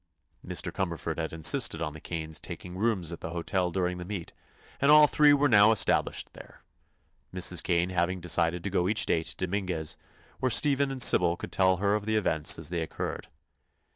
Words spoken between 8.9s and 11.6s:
day to Dominguez, where Stephen and Sybil could